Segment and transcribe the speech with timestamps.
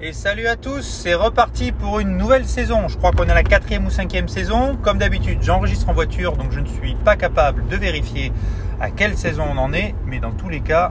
[0.00, 2.88] Et salut à tous, c'est reparti pour une nouvelle saison.
[2.88, 4.76] Je crois qu'on est la quatrième ou cinquième saison.
[4.82, 8.32] Comme d'habitude, j'enregistre en voiture, donc je ne suis pas capable de vérifier
[8.80, 9.94] à quelle saison on en est.
[10.04, 10.90] Mais dans tous les cas,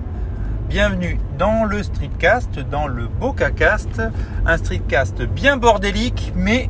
[0.69, 4.01] bienvenue dans le Streetcast, dans le BocaCast.
[4.45, 6.69] Un Streetcast bien bordélique, mais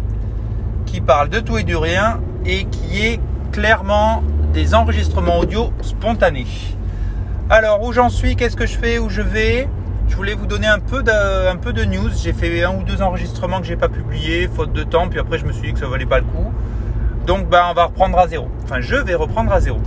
[0.87, 3.19] qui parle de tout et du rien et qui est
[3.51, 4.23] clairement
[4.53, 6.47] des enregistrements audio spontanés.
[7.51, 9.69] Alors, où j'en suis, qu'est-ce que je fais, où je vais?
[10.07, 12.09] Je voulais vous donner un peu de, news.
[12.15, 15.07] J'ai fait un ou deux enregistrements que j'ai pas publiés, faute de temps.
[15.09, 16.53] Puis après, je me suis dit que ça valait pas le coup.
[17.25, 18.49] Donc, ben, on va reprendre à zéro.
[18.63, 19.79] Enfin, je vais reprendre à zéro.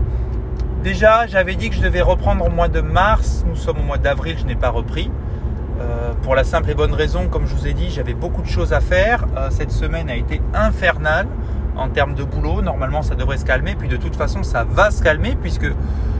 [0.82, 3.44] Déjà, j'avais dit que je devais reprendre au mois de mars.
[3.46, 5.10] Nous sommes au mois d'avril, je n'ai pas repris.
[5.80, 8.48] Euh, pour la simple et bonne raison, comme je vous ai dit, j'avais beaucoup de
[8.48, 9.26] choses à faire.
[9.36, 11.26] Euh, cette semaine a été infernale
[11.76, 12.62] en termes de boulot.
[12.62, 13.74] Normalement, ça devrait se calmer.
[13.74, 15.70] Puis de toute façon, ça va se calmer puisque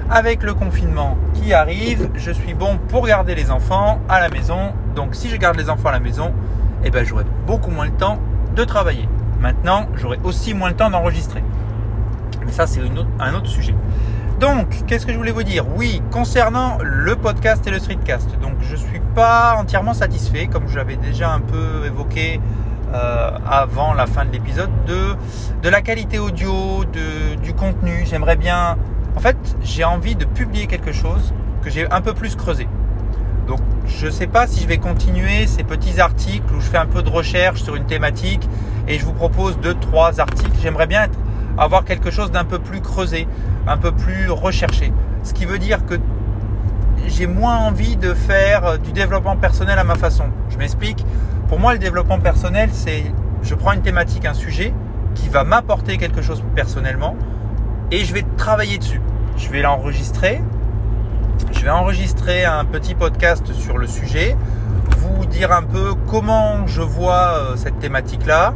[0.09, 4.73] avec le confinement qui arrive, je suis bon pour garder les enfants à la maison.
[4.95, 6.33] Donc si je garde les enfants à la maison,
[6.85, 8.19] eh ben, j'aurai beaucoup moins le temps
[8.55, 9.09] de travailler.
[9.41, 11.43] Maintenant, j'aurai aussi moins le temps d'enregistrer.
[12.45, 12.81] Mais ça, c'est
[13.19, 13.75] un autre sujet.
[14.41, 15.65] Donc, qu'est-ce que je voulais vous dire?
[15.77, 18.39] Oui, concernant le podcast et le streetcast.
[18.41, 22.41] Donc, je ne suis pas entièrement satisfait, comme j'avais déjà un peu évoqué
[22.95, 25.15] euh, avant la fin de l'épisode, de,
[25.63, 28.05] de la qualité audio, de, du contenu.
[28.07, 28.77] J'aimerais bien
[29.17, 32.69] en fait, j'ai envie de publier quelque chose que j'ai un peu plus creusé.
[33.49, 36.77] Donc, je ne sais pas si je vais continuer ces petits articles où je fais
[36.77, 38.47] un peu de recherche sur une thématique
[38.87, 40.57] et je vous propose deux, trois articles.
[40.61, 41.07] J'aimerais bien
[41.57, 43.27] avoir quelque chose d'un peu plus creusé,
[43.67, 44.93] un peu plus recherché.
[45.23, 45.95] Ce qui veut dire que
[47.07, 50.25] j'ai moins envie de faire du développement personnel à ma façon.
[50.51, 51.05] Je m'explique.
[51.49, 53.05] Pour moi, le développement personnel, c'est
[53.43, 54.73] je prends une thématique, un sujet
[55.15, 57.17] qui va m'apporter quelque chose personnellement
[57.91, 59.01] et je vais travailler dessus.
[59.37, 60.43] Je vais l'enregistrer.
[61.53, 64.37] Je vais enregistrer un petit podcast sur le sujet,
[64.99, 68.55] vous dire un peu comment je vois euh, cette thématique-là,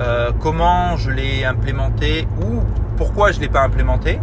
[0.00, 2.60] euh, comment je l'ai implémenté ou
[2.96, 4.20] pourquoi je ne l'ai pas implémenté,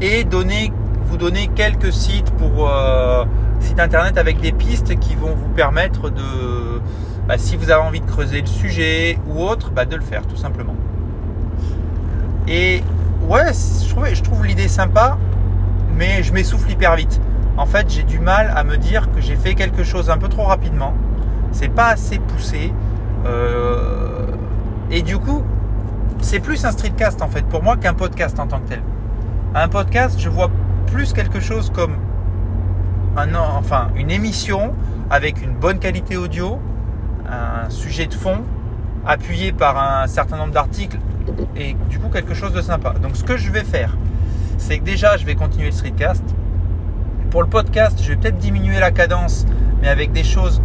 [0.00, 0.72] et donner,
[1.06, 3.24] vous donner quelques sites pour euh,
[3.78, 6.80] internet avec des pistes qui vont vous permettre de,
[7.28, 10.26] bah, si vous avez envie de creuser le sujet ou autre, bah, de le faire
[10.26, 10.74] tout simplement.
[12.48, 12.82] Et
[13.28, 15.18] ouais, je trouve, je trouve l'idée sympa,
[15.96, 17.20] mais je m'essouffle hyper vite.
[17.56, 20.28] En fait, j'ai du mal à me dire que j'ai fait quelque chose un peu
[20.28, 20.94] trop rapidement.
[21.52, 22.72] C'est pas assez poussé.
[23.26, 24.26] Euh,
[24.90, 25.42] et du coup,
[26.20, 28.82] c'est plus un streetcast en fait pour moi qu'un podcast en tant que tel.
[29.54, 30.50] Un podcast, je vois
[30.86, 31.96] plus quelque chose comme
[33.16, 34.74] un, enfin, une émission
[35.10, 36.58] avec une bonne qualité audio,
[37.28, 38.42] un sujet de fond,
[39.06, 40.98] appuyé par un certain nombre d'articles
[41.56, 42.94] et du coup quelque chose de sympa.
[43.00, 43.96] Donc ce que je vais faire,
[44.58, 46.24] c'est que déjà je vais continuer le streetcast.
[47.30, 49.46] Pour le podcast, je vais peut-être diminuer la cadence,
[49.82, 50.62] mais avec des choses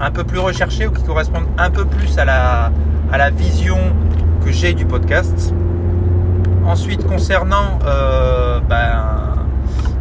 [0.00, 2.72] un, peu plus recherchées ou qui correspondent un peu plus à la,
[3.12, 3.78] à la vision
[4.44, 5.54] que j'ai du podcast.
[6.66, 9.04] Ensuite, concernant euh, ben,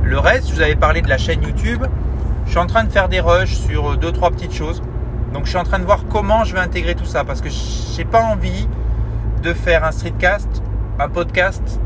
[0.02, 1.86] le reste, je vous avais parlé de la chaîne YouTube.
[2.46, 4.82] Je suis en train de faire des rushs sur deux trois petites choses.
[5.34, 7.50] Donc je suis en train de voir comment je vais intégrer tout ça parce que
[7.50, 8.68] j'ai pas envie
[9.42, 10.64] de faire un streetcast,
[11.00, 11.82] un podcast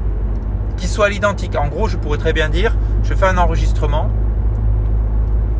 [0.78, 1.56] qui soit l'identique.
[1.56, 4.12] En gros, je pourrais très bien dire, je fais un enregistrement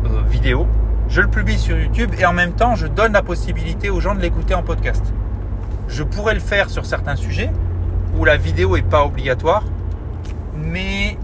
[0.04, 0.68] euh, vidéo,
[1.08, 4.14] je le publie sur YouTube et en même temps, je donne la possibilité aux gens
[4.14, 5.12] de l'écouter en podcast.
[5.88, 7.50] Je pourrais le faire sur certains sujets
[8.16, 9.64] où la vidéo n'est pas obligatoire,
[10.54, 11.16] mais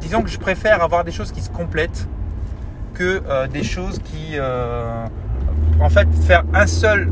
[0.00, 2.08] disons que je préfère avoir des choses qui se complètent
[2.94, 5.06] que euh, des choses qui, euh,
[5.80, 7.10] en fait, faire un seul,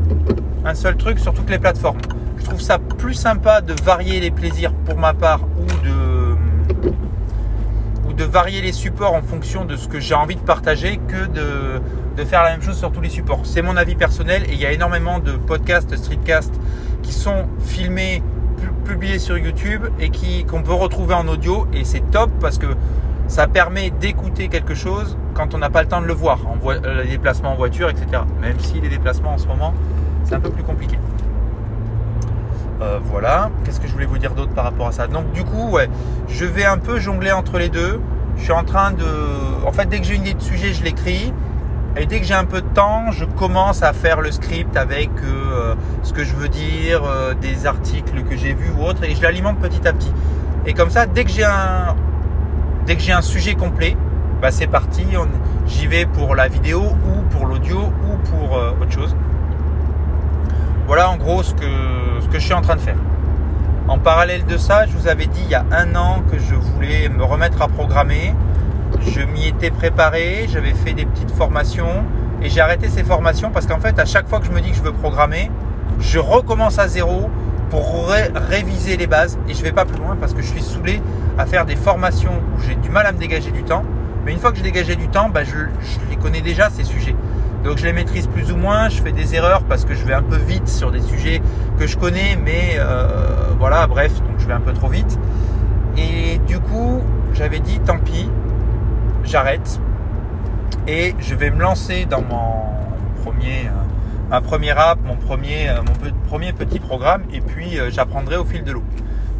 [0.97, 1.99] truc sur toutes les plateformes
[2.49, 6.35] trouve ça plus sympa de varier les plaisirs pour ma part ou de,
[8.13, 11.79] de varier les supports en fonction de ce que j'ai envie de partager que de,
[12.17, 13.41] de faire la même chose sur tous les supports.
[13.43, 16.55] C'est mon avis personnel et il y a énormément de podcasts, streetcasts
[17.01, 18.21] qui sont filmés,
[18.85, 22.67] publiés sur YouTube et qui, qu'on peut retrouver en audio et c'est top parce que
[23.27, 26.57] ça permet d'écouter quelque chose quand on n'a pas le temps de le voir, en
[26.69, 28.23] euh, les déplacements en voiture, etc.
[28.41, 29.73] Même si les déplacements en ce moment,
[30.23, 30.97] c'est un peu plus compliqué.
[32.81, 33.51] Euh, voilà.
[33.63, 35.07] Qu'est-ce que je voulais vous dire d'autre par rapport à ça?
[35.07, 35.77] Donc du coup,
[36.27, 38.01] je vais un peu jongler entre les deux.
[38.37, 39.05] Je suis en train de...
[39.65, 41.33] En fait, dès que j'ai une idée de sujet, je l'écris.
[41.97, 45.09] Et dès que j'ai un peu de temps, je commence à faire le script avec
[45.23, 49.15] euh, ce que je veux dire, euh, des articles que j'ai vus ou autres, et
[49.15, 50.13] je l'alimente petit à petit.
[50.65, 51.95] Et comme ça, dès que j'ai un,
[52.85, 53.97] dès que j'ai un sujet complet,
[54.41, 55.05] bah c'est parti.
[55.67, 59.15] J'y vais pour la vidéo ou pour l'audio ou pour autre chose.
[60.87, 61.65] Voilà en gros ce que,
[62.21, 62.97] ce que je suis en train de faire.
[63.87, 66.53] En parallèle de ça, je vous avais dit il y a un an que je
[66.53, 68.35] voulais me remettre à programmer.
[69.01, 72.03] Je m'y étais préparé, j'avais fait des petites formations
[72.41, 74.71] Et j'ai arrêté ces formations parce qu'en fait, à chaque fois que je me dis
[74.71, 75.51] que je veux programmer,
[75.99, 77.29] je recommence à zéro
[77.69, 78.09] pour
[78.49, 79.37] réviser les bases.
[79.47, 81.01] Et je vais pas plus loin parce que je suis saoulé
[81.37, 83.83] à faire des formations où j'ai du mal à me dégager du temps.
[84.25, 85.55] Mais une fois que j'ai dégagé du temps, bah, je,
[86.09, 87.15] les connais déjà ces sujets.
[87.63, 90.13] Donc je les maîtrise plus ou moins, je fais des erreurs parce que je vais
[90.13, 91.41] un peu vite sur des sujets
[91.77, 93.07] que je connais, mais euh,
[93.59, 95.19] voilà, bref, donc je vais un peu trop vite.
[95.97, 97.01] Et du coup,
[97.33, 98.29] j'avais dit tant pis,
[99.29, 99.79] j'arrête
[100.87, 106.11] et je vais me lancer dans mon premier, euh, ma app, mon premier, euh, mon
[106.27, 108.83] premier petit programme et puis j'apprendrai au fil de l'eau.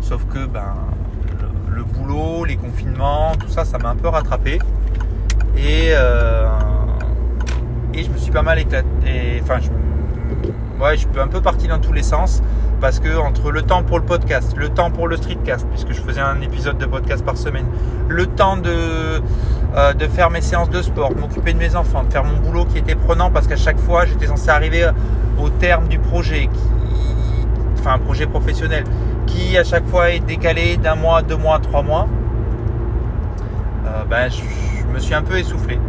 [0.02, 0.76] Sauf que ben
[1.72, 4.60] le, boulot, les confinements, tout ça, ça m'a un peu rattrapé
[5.58, 5.94] et
[7.94, 9.42] et je me suis pas mal éclaté.
[9.42, 9.70] Enfin, je,
[10.84, 12.42] ouais, je suis un peu parti dans tous les sens
[12.80, 16.02] parce que entre le temps pour le podcast, le temps pour le streetcast, puisque je
[16.02, 17.66] faisais un épisode de podcast par semaine,
[18.08, 19.22] le temps de,
[19.76, 22.38] euh, de faire mes séances de sport, de m'occuper de mes enfants, de faire mon
[22.38, 24.90] boulot qui était prenant parce qu'à chaque fois j'étais censé arriver
[25.40, 26.50] au terme du projet,
[27.78, 28.84] enfin un projet professionnel,
[29.26, 32.08] qui à chaque fois est décalé d'un mois, deux mois, trois mois.
[33.86, 35.80] Euh, ben, je, me suis un peu essoufflé.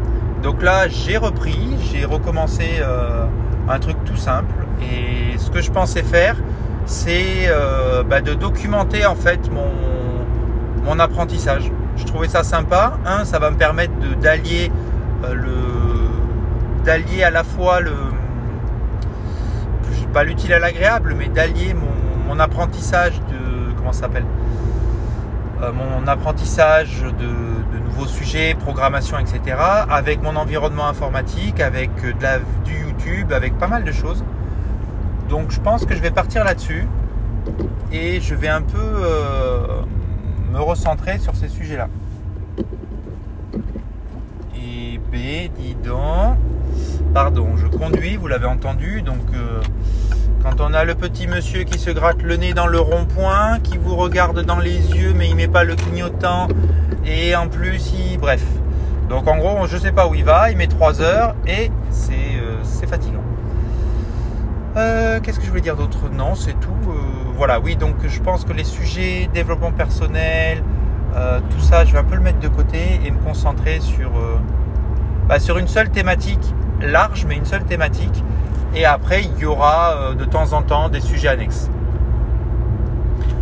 [0.43, 3.25] Donc là, j'ai repris, j'ai recommencé euh,
[3.69, 4.55] un truc tout simple.
[4.81, 6.37] Et ce que je pensais faire,
[6.87, 9.51] c'est euh, bah, de documenter en fait
[10.85, 11.71] mon apprentissage.
[12.29, 12.93] Ça sympa.
[13.25, 14.71] Ça va me permettre d'allier
[15.25, 17.93] euh, le d'allier à la fois le
[20.13, 21.73] pas l'utile à l'agréable, mais d'allier
[22.29, 24.25] mon, apprentissage de comment s'appelle
[25.61, 29.57] mon apprentissage de nouveaux sujets, programmation, etc.
[29.91, 34.25] Avec mon environnement informatique, avec de la, du YouTube, avec pas mal de choses.
[35.29, 36.87] Donc je pense que je vais partir là-dessus
[37.93, 39.83] et je vais un peu euh,
[40.51, 41.89] me recentrer sur ces sujets-là.
[44.57, 46.37] Et B, dis donc.
[47.15, 49.61] Pardon, je conduis, vous l'avez entendu, donc euh,
[50.45, 53.79] quand on a le petit monsieur qui se gratte le nez dans le rond-point, qui
[53.79, 56.47] vous regarde dans les yeux mais il met pas le clignotant
[57.05, 58.45] et en plus il bref.
[59.09, 62.13] Donc en gros, je sais pas où il va, il met 3 heures et c'est
[62.13, 63.25] euh, fatigant.
[64.77, 66.09] Euh, qu'est-ce que je voulais dire d'autre?
[66.13, 66.71] Non, c'est tout.
[67.41, 70.63] Euh, voilà, oui, donc je pense que les sujets développement personnel,
[71.51, 74.13] tout ça, je vais un peu le mettre de côté et me concentrer sur,
[75.27, 78.23] bah, sur une seule thématique large, mais une seule thématique
[78.75, 81.69] et après, il y aura euh, de temps en temps des sujets annexes.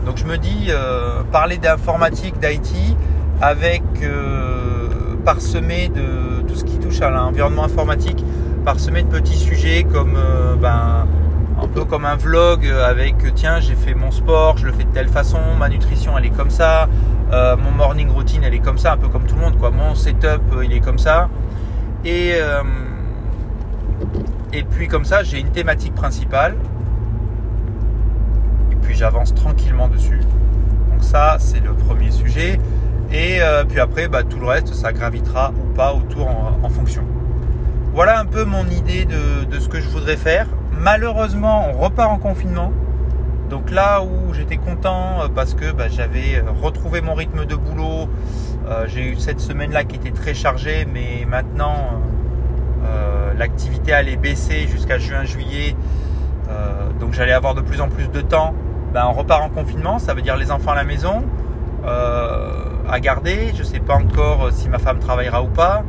[0.06, 2.96] Donc je me dis, euh, parler d'informatique, d'IT,
[3.42, 4.88] avec euh,
[5.24, 8.24] parsemé de tout ce qui touche à l'environnement informatique,
[8.64, 10.18] parsemé de petits sujets comme
[10.60, 11.06] ben,
[11.62, 14.90] un peu comme un vlog avec tiens j'ai fait mon sport, je le fais de
[14.90, 16.88] telle façon, ma nutrition elle est comme ça,
[17.31, 19.94] mon morning routine elle est comme ça, un peu comme tout le monde quoi, mon
[19.94, 21.28] setup il est comme ça.
[22.05, 22.34] Et
[24.52, 26.56] et puis comme ça, j'ai une thématique principale.
[28.72, 30.20] Et puis j'avance tranquillement dessus.
[30.90, 32.58] Donc ça, c'est le premier sujet.
[33.12, 36.28] Et euh, puis après, bah, tout le reste, ça gravitera ou pas autour
[36.62, 37.02] en, fonction.
[37.94, 40.46] Voilà un peu mon idée de, ce que je voudrais faire.
[40.78, 42.72] Malheureusement, on repart en confinement.
[43.50, 47.56] Donc là où j'étais content euh, parce que bah, j'avais euh, retrouvé mon rythme de
[47.56, 48.08] boulot,
[48.86, 52.02] j'ai eu cette semaine-là qui était très chargée, mais maintenant
[52.84, 55.74] euh, l'activité allait baisser jusqu'à juin-juillet,
[56.48, 58.55] euh, donc j'allais avoir de plus en plus de temps.
[58.93, 61.24] Ben, on repart en confinement, ça veut dire les enfants à la maison,
[61.84, 62.50] euh,
[62.88, 63.53] à garder.
[63.55, 65.82] Je ne sais pas encore si ma femme travaillera ou pas.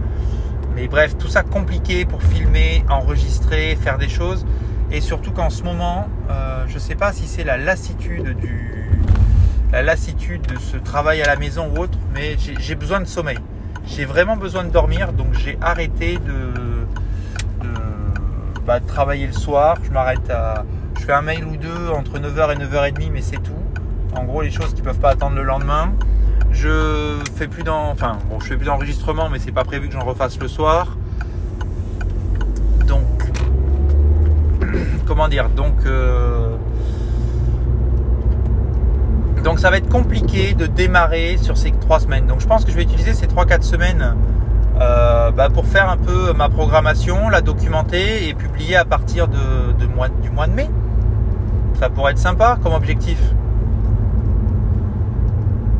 [0.75, 4.45] Mais bref, tout ça compliqué pour filmer, enregistrer, faire des choses.
[4.91, 6.07] Et surtout qu'en ce moment,
[6.67, 8.99] je ne sais pas si c'est la lassitude du,
[9.71, 13.37] la lassitude de ce travail à la maison ou autre, mais j'ai besoin de sommeil.
[13.85, 16.85] J'ai vraiment besoin de dormir, donc j'ai arrêté de,
[18.65, 19.77] bah, de travailler le soir.
[19.83, 20.63] Je m'arrête à.
[20.99, 23.51] Je fais un mail ou deux entre 9h et 9h30, mais c'est tout.
[24.15, 25.91] En gros, les choses qui peuvent pas attendre le lendemain.
[26.51, 27.89] Je fais plus dans.
[27.89, 30.97] Enfin, bon, je fais plus d'enregistrement, mais c'est pas prévu que j'en refasse le soir.
[32.85, 33.05] Donc.
[35.09, 35.73] Comment dire Donc.
[35.87, 36.55] Euh,
[39.43, 42.27] donc ça va être compliqué de démarrer sur ces trois semaines.
[42.27, 44.15] Donc je pense que je vais utiliser ces 3-4 semaines
[44.79, 49.71] euh, bah, pour faire un peu ma programmation, la documenter et publier à partir de,
[49.79, 50.69] du mois de mai.
[51.79, 53.19] Ça pourrait être sympa comme objectif.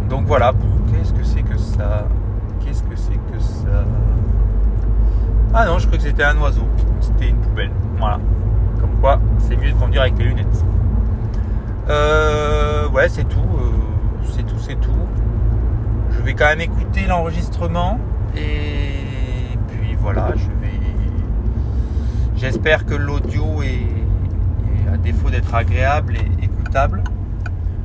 [0.10, 0.54] Donc voilà,
[0.92, 2.08] qu'est-ce que c'est que ça?
[2.66, 3.86] Qu'est-ce que c'est que ça?
[5.54, 6.68] Ah non, je crois que c'était un oiseau.
[7.00, 7.72] C'était une poubelle.
[8.00, 8.18] Voilà.
[9.40, 10.66] C'est mieux de conduire avec les lunettes.
[11.90, 13.40] Euh, ouais, c'est tout.
[13.40, 13.72] Euh,
[14.36, 14.92] c'est tout, c'est tout.
[16.12, 18.00] Je vais quand même écouter l'enregistrement.
[18.36, 20.80] Et puis voilà, je vais.
[22.36, 27.04] J'espère que l'audio est, à défaut d'être agréable et écoutable.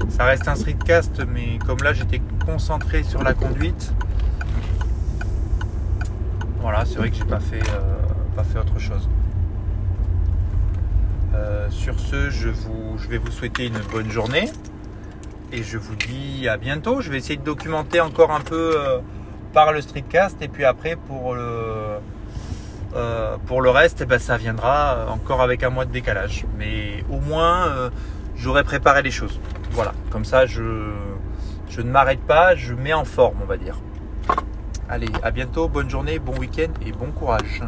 [0.08, 3.94] Ça reste un streetcast, mais comme là j'étais concentré sur la conduite,
[6.60, 7.96] voilà, c'est vrai que j'ai pas fait, euh,
[8.36, 9.08] pas fait autre chose.
[11.34, 12.48] Euh, sur ce, je,
[13.08, 14.50] vais vous souhaiter une bonne journée
[15.52, 17.00] et je vous dis à bientôt.
[17.00, 18.98] Je vais essayer de documenter encore un peu euh,
[19.52, 21.98] par le streetcast et puis après pour le,
[22.94, 26.44] le reste, eh ben, ça viendra encore avec un mois de décalage.
[26.58, 27.90] Mais au moins,
[28.36, 29.40] j'aurai préparé les choses.
[29.72, 30.62] Voilà, comme ça, je
[31.78, 33.78] ne m'arrête pas, je mets en forme, on va dire.
[34.88, 37.62] Allez, à bientôt, bonne journée, bon week-end et bon courage.